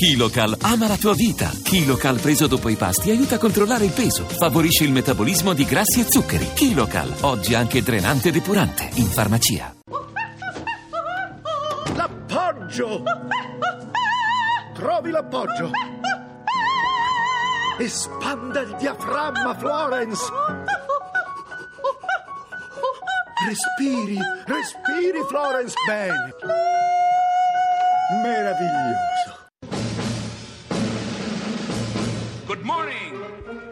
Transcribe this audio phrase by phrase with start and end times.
[0.00, 1.50] Kilocal ama la tua vita.
[1.62, 6.00] Kilocal preso dopo i pasti aiuta a controllare il peso, favorisce il metabolismo di grassi
[6.00, 6.54] e zuccheri.
[6.54, 9.74] Kilocal, oggi anche drenante e depurante, in farmacia.
[11.94, 13.02] L'appoggio!
[14.72, 15.70] Trovi l'appoggio!
[17.78, 20.24] Espanda il diaframma, Florence!
[23.46, 26.34] Respiri, respiri, Florence, bene!
[28.22, 29.49] Meraviglioso!
[32.50, 33.14] Good morning.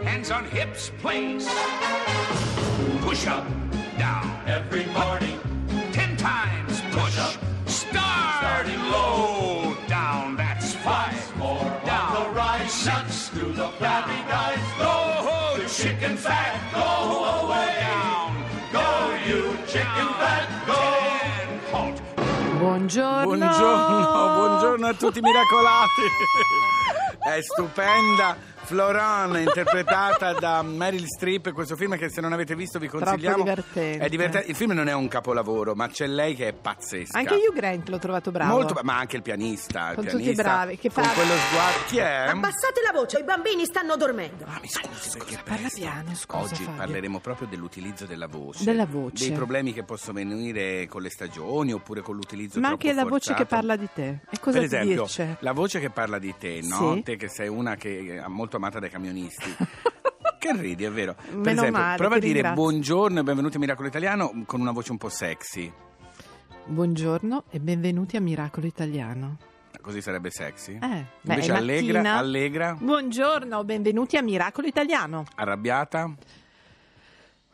[0.04, 1.48] Hands on hips, place.
[3.00, 3.44] Push up,
[3.98, 4.40] down.
[4.46, 5.40] Every morning.
[5.90, 7.18] Ten times push.
[7.18, 7.34] up.
[7.66, 8.38] Start.
[8.38, 9.76] Starting low.
[9.88, 11.18] Down, that's five.
[11.38, 12.16] More down.
[12.18, 12.72] On the rise.
[12.72, 13.30] Six.
[13.30, 14.62] Through the flabby guys.
[14.78, 16.54] Go, the chicken fat.
[16.72, 16.86] Go
[17.42, 17.82] away.
[17.82, 18.30] Down.
[18.70, 18.86] Go,
[19.26, 20.46] you chicken fat.
[20.68, 20.78] Go.
[21.18, 21.48] Ten.
[21.72, 22.00] Halt.
[22.60, 23.24] Buongiorno.
[23.24, 26.06] Buongiorno, buongiorno a tutti i miracolati.
[27.28, 28.48] È stupenda.
[28.68, 33.38] Florent, interpretata da Meryl Streep, questo film che se non avete visto vi consigliamo.
[33.42, 34.04] divertente.
[34.04, 34.50] È divertente.
[34.50, 37.16] Il film non è un capolavoro, ma c'è lei che è pazzesca.
[37.16, 38.52] Anche Hugh Grant l'ho trovato bravo.
[38.52, 39.88] Molto, ma anche il pianista.
[39.88, 41.78] il Sono tutti pianista bravi, che con fa- quello sguardo.
[41.86, 42.26] Chi è?
[42.28, 44.44] Abbassate la voce, i bambini stanno dormendo.
[44.44, 46.76] Ah, mi scusi, perché parla piano, scusa, Oggi Fabio.
[46.76, 48.64] parleremo proprio dell'utilizzo della voce.
[48.64, 49.28] Della voce.
[49.28, 53.08] Dei problemi che possono venire con le stagioni oppure con l'utilizzo Ma troppo anche la
[53.08, 53.54] voce che forzato.
[53.54, 54.08] parla di te.
[54.30, 55.36] E cosa per ti esempio, dice?
[55.40, 56.92] la voce che parla di te, no?
[56.96, 57.02] Sì.
[57.02, 59.54] Te che sei una che è molto amata dai camionisti.
[60.38, 61.14] che ridi, è vero.
[61.14, 62.62] Per Meno esempio, male, prova a dire ringrazio.
[62.62, 65.72] buongiorno e benvenuti a Miracolo Italiano con una voce un po' sexy.
[66.66, 69.38] Buongiorno e benvenuti a Miracolo Italiano.
[69.80, 70.74] Così sarebbe sexy.
[70.74, 70.78] Eh,
[71.22, 72.16] beh, Invece è allegra, mattina.
[72.18, 75.24] allegra, Buongiorno, benvenuti a Miracolo Italiano.
[75.36, 76.12] arrabbiata.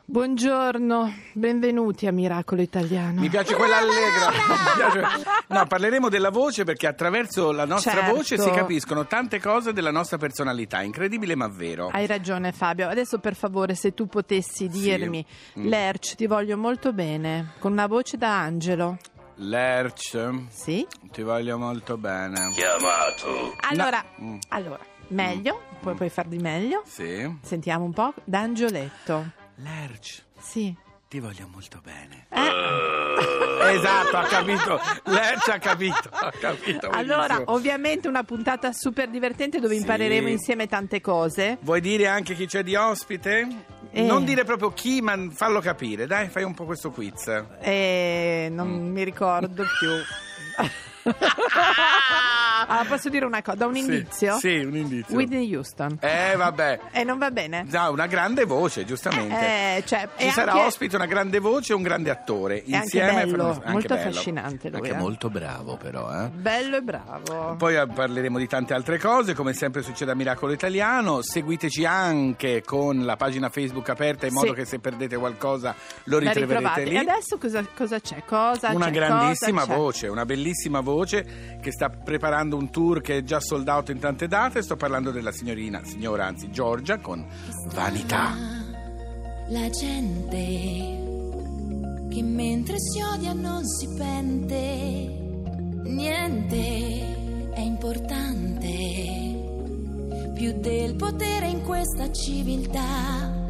[0.07, 3.23] Buongiorno, benvenuti a Miracolo Italiano.
[3.23, 5.33] Mi piace quella allegra.
[5.55, 8.15] No, parleremo della voce perché attraverso la nostra Certo.
[8.15, 10.83] voce si capiscono tante cose della nostra personalità.
[10.83, 11.89] Incredibile ma vero.
[11.93, 15.25] Hai ragione Fabio, adesso per favore se tu potessi dirmi,
[15.59, 15.69] Mm.
[15.69, 18.99] Lerch ti voglio molto bene, con una voce da angelo.
[19.37, 20.19] Lerch,
[20.51, 20.87] Sì?
[21.13, 22.49] ti voglio molto bene.
[23.71, 24.37] Allora, Mm.
[24.49, 26.83] allora meglio, puoi, puoi far di meglio?
[26.85, 27.39] Sì.
[27.43, 29.43] Sentiamo un po', da angioletto.
[29.57, 30.75] Lerch, Sì.
[31.09, 32.27] ti voglio molto bene.
[32.31, 34.81] Eh, Esatto, ha capito.
[35.05, 36.09] Lerch ha capito.
[36.11, 36.89] Ha capito.
[36.91, 39.81] allora, ovviamente una puntata super divertente dove Sì.
[39.81, 41.59] impareremo insieme tante cose.
[41.61, 43.47] Vuoi dire anche chi c'è di ospite?
[43.91, 44.03] Eh.
[44.03, 46.07] Non dire proprio chi, ma fallo capire.
[46.07, 47.45] Dai, fai un po' questo quiz.
[47.61, 49.91] E non mi ricordo più.
[52.67, 53.57] Ah, posso dire una cosa?
[53.57, 54.37] Da un Sì, indizio?
[54.39, 55.15] Sì, un indizio.
[55.15, 55.99] Whitney Houston.
[56.01, 56.81] Eh, vabbè.
[56.93, 57.67] E non va bene?
[57.73, 59.77] Ha una grande voce, giustamente.
[59.77, 62.59] Eh, cioè, Ci sarà anche- ospite una grande voce e un grande attore.
[62.59, 64.09] È anche Insieme bello, fanno- anche molto bello.
[64.11, 64.97] affascinante lui, Anche eh.
[64.99, 66.11] molto bravo, però.
[66.25, 66.29] Eh.
[66.29, 67.55] Bello e bravo.
[67.57, 71.23] Poi eh, parleremo di tante altre cose, come sempre succede a Miracolo Italiano.
[71.23, 74.39] Seguiteci anche con la pagina Facebook aperta in Sì.
[74.39, 76.85] modo che se perdete qualcosa lo ritroverete ritrovate.
[76.85, 76.95] lì.
[76.97, 78.23] E adesso cosa, cosa c'è?
[78.27, 78.91] Cosa Una c'è?
[78.93, 79.79] grandissima Cosa c'è?
[79.79, 83.99] voce, una bellissima voce che sta preparando un tour che è già sold out in
[83.99, 84.63] tante date.
[84.63, 87.27] Sto parlando della signorina, signora anzi Giorgia con
[87.73, 88.35] Vanità.
[89.49, 91.03] La gente
[92.11, 94.57] che mentre si odia non si pente,
[95.85, 98.73] niente è importante
[100.35, 103.43] più del potere in questa civiltà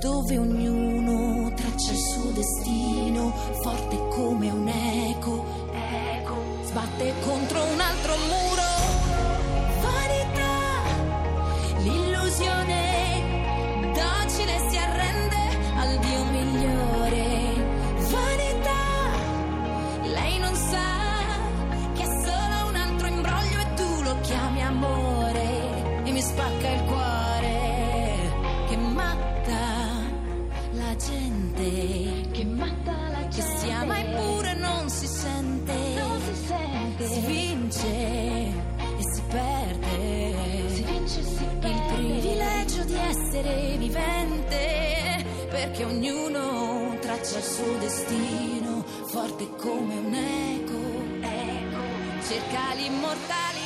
[0.00, 3.30] dove ognuno traccia il suo destino
[3.62, 5.67] forte come un eco
[6.68, 8.66] sbatte contro un altro muro.
[9.80, 10.56] Vanità,
[11.78, 12.72] l'illusione
[13.94, 15.42] docile si arrende
[15.76, 17.26] al Dio migliore.
[18.10, 18.84] Vanità,
[20.02, 20.88] lei non sa
[21.94, 26.84] che è solo un altro imbroglio e tu lo chiami amore e mi spacca il
[26.84, 26.97] cuore
[52.28, 53.57] Cerca l'immortalità.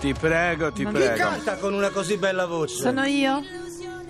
[0.00, 1.16] Ti prego, ti Non- Chi prego.
[1.16, 2.76] canta con una così bella voce?
[2.76, 3.42] Sono io?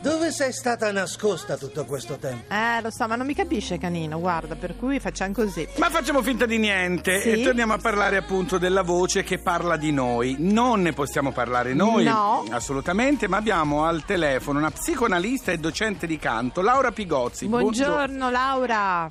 [0.00, 2.54] Dove sei stata nascosta tutto questo tempo?
[2.54, 5.68] Eh, lo so, ma non mi capisce Canino, guarda, per cui facciamo così.
[5.76, 7.30] Ma facciamo finta di niente Sì.
[7.32, 10.36] e torniamo a parlare appunto della voce che parla di noi.
[10.38, 12.44] Non ne possiamo parlare noi, No.
[12.50, 17.46] assolutamente, ma abbiamo al telefono una psicoanalista e docente di canto, Laura Pigozzi.
[17.46, 19.10] Buongiorno Laura.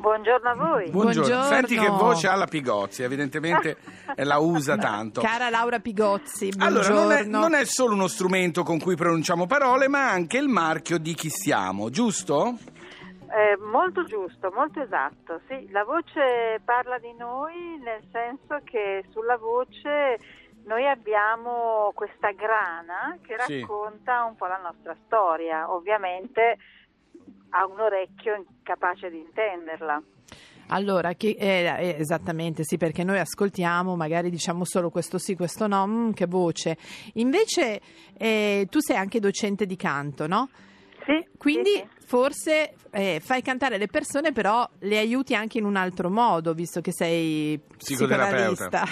[0.00, 0.90] Buongiorno a voi.
[0.90, 1.28] Buongiorno.
[1.28, 1.42] Buongiorno.
[1.44, 3.76] Senti che voce ha la Pigozzi, evidentemente
[4.16, 5.20] la usa tanto.
[5.20, 7.02] Cara Laura Pigozzi, Allora, buongiorno.
[7.02, 10.98] non è, non è solo uno strumento con cui pronunciamo parole, ma anche il marchio
[10.98, 12.56] di chi siamo, giusto?
[13.32, 15.40] Eh, molto giusto, molto esatto.
[15.46, 20.18] Sì, la voce parla di noi nel senso che sulla voce
[20.64, 23.60] noi abbiamo questa grana che Sì.
[23.60, 25.70] racconta un po' la nostra storia.
[25.70, 26.56] Ovviamente
[27.50, 30.02] ha un orecchio capace di intenderla.
[30.72, 35.66] Allora, che, eh, eh, esattamente, sì, perché noi ascoltiamo, magari diciamo solo questo sì, questo
[35.66, 36.76] no, mm, che voce.
[37.14, 37.80] Invece
[38.16, 40.48] eh, tu sei anche docente di canto, no?
[41.04, 42.06] Sì, Quindi sì, sì.
[42.06, 46.80] forse eh, fai cantare le persone, però le aiuti anche in un altro modo, visto
[46.80, 48.84] che sei Psicoterapeuta.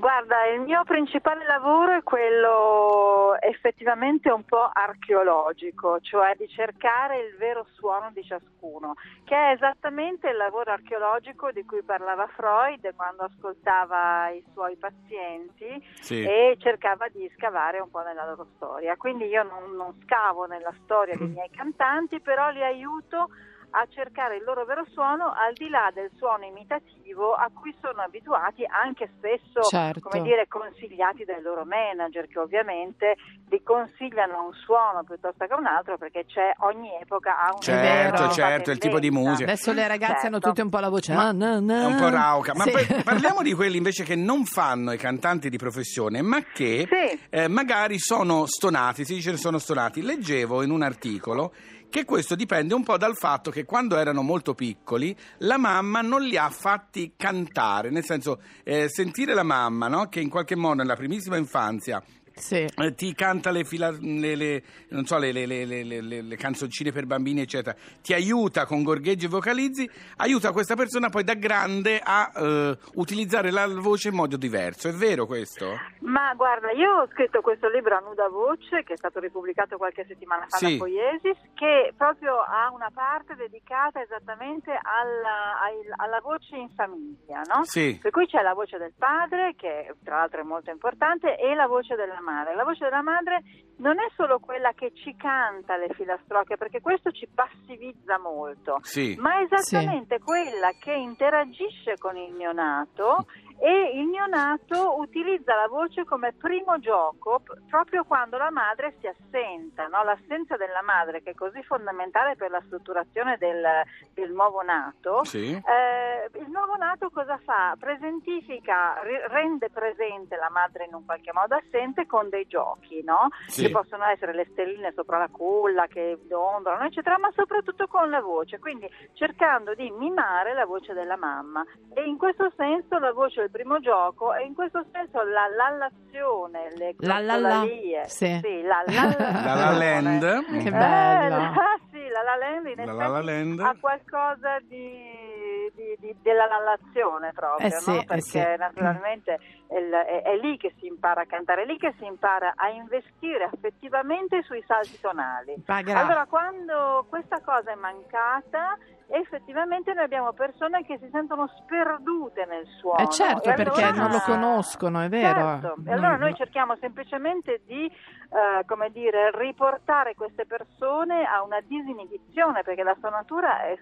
[0.00, 7.36] Guarda, il mio principale lavoro è quello effettivamente un po' archeologico, cioè di cercare il
[7.36, 13.24] vero suono di ciascuno, che è esattamente il lavoro archeologico di cui parlava Freud quando
[13.24, 16.22] ascoltava i suoi pazienti Sì.
[16.22, 18.96] e cercava di scavare un po' nella loro storia.
[18.96, 23.30] Quindi io non, non scavo nella storia dei miei cantanti, però li aiuto
[23.70, 28.02] a cercare il loro vero suono al di là del suono imitativo a cui sono
[28.02, 30.00] abituati anche spesso Certo.
[30.00, 33.16] come dire consigliati dai loro manager che ovviamente
[33.50, 38.30] li consigliano un suono piuttosto che un altro perché c'è ogni epoca ha un Certo,
[38.30, 39.50] certo, il tipo di musica.
[39.50, 40.48] Adesso le ragazze hanno Certo.
[40.48, 41.14] tutte un po' la voce.
[41.14, 41.82] Ma ah, na, na.
[41.82, 42.70] È un po' rauca, ma Sì.
[42.70, 47.20] poi parliamo di quelli invece che non fanno i cantanti di professione, ma che Sì.
[47.30, 50.02] eh, magari sono stonati, si dice che sono stonati.
[50.02, 51.52] Leggevo in un articolo
[51.90, 56.20] che questo dipende un po' dal fatto che quando erano molto piccoli la mamma non
[56.22, 60.08] li ha fatti cantare, nel senso eh, sentire la mamma no?
[60.10, 62.02] che in qualche modo nella primissima infanzia
[62.38, 62.66] Sì.
[62.76, 68.12] eh, ti canta le, fila- le- le- non so, le, canzoncine per bambini, eccetera, ti
[68.14, 73.66] aiuta con gorgheggi e vocalizzi, aiuta questa persona poi da grande a eh, utilizzare la
[73.66, 74.88] voce in modo diverso.
[74.88, 75.76] È vero questo?
[76.00, 80.04] Ma guarda, io ho scritto questo libro a nuda voce che è stato ripubblicato qualche
[80.06, 80.72] settimana fa Sì.
[80.72, 85.58] da Poiesis che proprio ha una parte dedicata esattamente alla,
[85.96, 87.64] alla voce in famiglia, no?
[87.64, 87.98] Sì.
[88.00, 91.66] Per cui c'è la voce del padre, che tra l'altro è molto importante, e la
[91.66, 92.26] voce della madre.
[92.54, 93.42] La voce della madre
[93.78, 99.16] non è solo quella che ci canta le filastrocche, perché questo ci passivizza molto, Sì.
[99.18, 103.26] ma è esattamente quella che interagisce con il neonato
[103.60, 103.97] e
[104.28, 110.04] il neonato utilizza la voce come primo gioco proprio quando la madre si assenta, no?
[110.04, 113.64] l'assenza della madre che è così fondamentale per la strutturazione del,
[114.12, 115.24] del nuovo nato.
[115.24, 115.52] Sì.
[115.52, 117.74] Eh, il nuovo nato cosa fa?
[117.78, 123.28] Presentifica, rende presente la madre in un qualche modo assente con dei giochi, no?
[123.46, 123.64] Sì.
[123.64, 128.20] Che possono essere le stelline sopra la culla che dondolano, eccetera, ma soprattutto con la
[128.20, 131.64] voce, quindi cercando di mimare la voce della mamma.
[131.94, 135.46] E in questo senso la voce è il primo gioco e in questo senso la
[135.46, 137.48] lallazione, le La la la.
[137.60, 138.40] glottolalie, Sì.
[138.62, 139.02] la la
[139.44, 140.44] La La Land.
[140.62, 141.36] Che eh, bello.
[141.36, 143.60] la- sì, la La Land in La La La Land.
[143.60, 148.00] ha qualcosa di, di- di- della lallazione proprio, Eh sì, no?
[148.00, 148.38] eh perché sì.
[148.58, 152.68] naturalmente è, è- lì che si impara a cantare, è lì che si impara a
[152.70, 155.54] investire affettivamente sui salti tonali.
[155.66, 158.76] Ma gra- Allora, quando questa cosa è mancata,
[159.10, 162.98] effettivamente noi abbiamo persone che si sentono sperdute nel suono.
[163.00, 165.58] Eh certo, E perché allora- non lo conoscono, è vero.
[165.60, 165.74] Certo.
[165.86, 166.36] E allora Mm, noi no.
[166.36, 173.62] cerchiamo semplicemente di, eh, come dire, riportare queste persone a una disinibizione, perché la stonatura
[173.64, 173.78] è-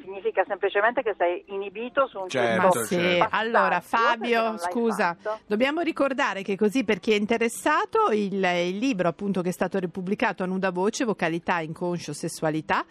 [0.00, 3.28] significa semplicemente che sei inibito su un Certo, certo sì, certo.
[3.36, 5.42] allora Fabio, scusa, fatto.
[5.46, 9.78] dobbiamo ricordare che così per chi è interessato il, il libro appunto che è stato
[9.78, 12.84] ripubblicato a nuda voce, vocalità, inconscio, sessualità,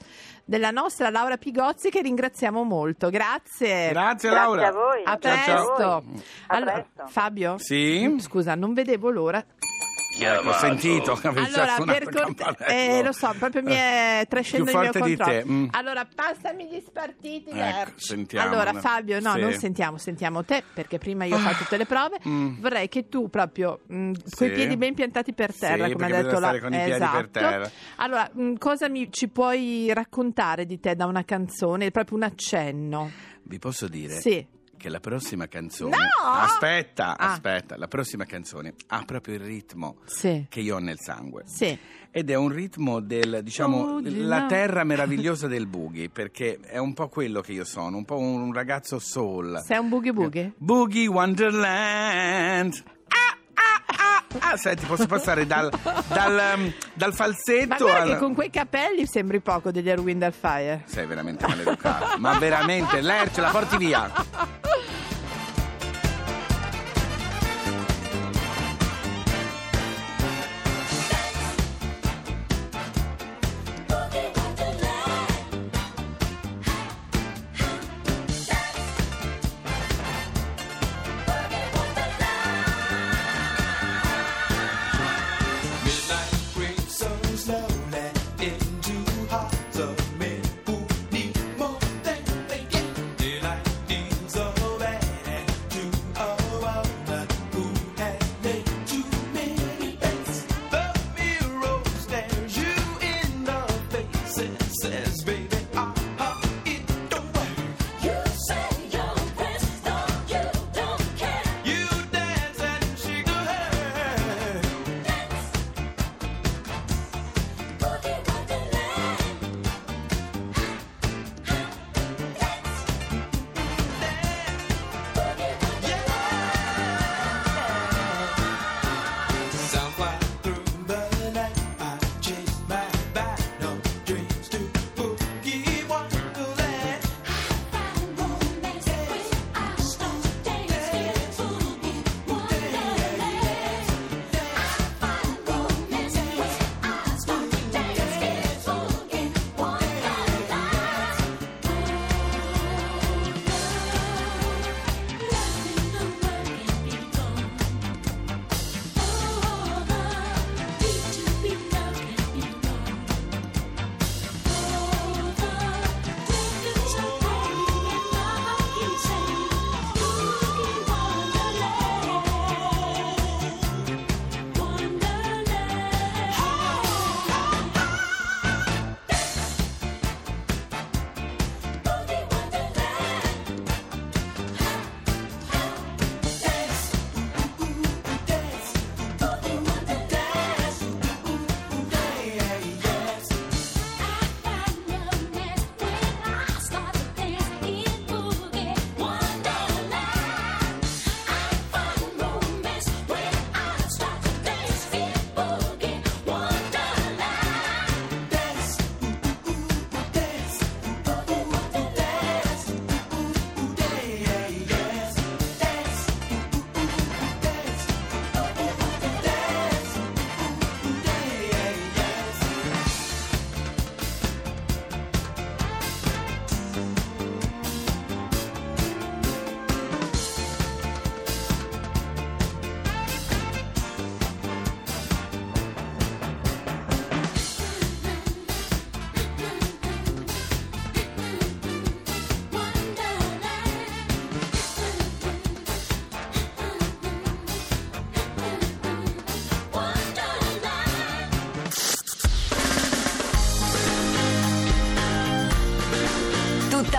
[0.46, 3.10] della nostra Laura Pigozzi che ringraziamo molto.
[3.10, 3.90] Grazie.
[3.90, 4.68] Grazie Grazie Laura.
[4.68, 5.02] a voi.
[5.04, 5.66] A Ciao, ciao.
[5.66, 5.84] presto.
[6.48, 7.04] A Allora, presto.
[7.08, 7.56] Fabio?
[7.58, 8.16] Sì?
[8.20, 9.44] Scusa, non vedevo l'ora.
[10.20, 12.66] Ecco, ho sentito Allora, per campanello.
[12.68, 15.16] eh, lo so, proprio mi è trascendo il mio controllo.
[15.32, 15.68] te, mm.
[15.72, 18.50] Allora, passami gli spartiti Ecco, sentiamo.
[18.50, 19.40] Allora, Fabio, no, Sì.
[19.40, 22.18] non sentiamo, sentiamo te, perché prima io ho fatto tutte le prove.
[22.28, 22.60] Mm.
[22.60, 26.40] Vorrei che tu proprio con i piedi ben piantati per Sì, terra, come ha detto
[26.40, 27.18] la con i piedi esatto.
[27.18, 27.72] per terra.
[27.98, 31.92] Allora, mh, cosa mi, ci puoi raccontare di te da una canzone?
[31.92, 33.12] Proprio un accenno.
[33.44, 34.20] Vi posso dire?
[34.20, 34.46] Sì.
[34.78, 35.96] Che la prossima canzone.
[35.96, 36.30] No!
[36.30, 37.32] Aspetta, Ah.
[37.34, 40.46] aspetta, la prossima canzone ha proprio il ritmo Sì.
[40.48, 41.44] che io ho nel sangue.
[41.46, 41.78] Sì.
[42.10, 44.46] Ed è un ritmo del, diciamo, Oh, la là.
[44.48, 48.54] terra meravigliosa del boogie, perché è un po' quello che io sono, un po' un
[48.54, 49.62] ragazzo soul.
[49.64, 50.54] Sei un boogie boogie?
[50.58, 52.84] Boogie Wonderland.
[53.08, 53.84] Ah, ah,
[54.40, 54.58] ah, ah.
[54.58, 55.70] Senti, posso passare dal,
[56.08, 58.10] dal, um, dal Ma falsetto guarda al...
[58.14, 60.84] che con quei capelli sembri poco degli Erwin Fire.
[60.88, 62.18] Sei veramente maleducato.
[62.20, 64.12] Ma veramente, Lerce, la porti via.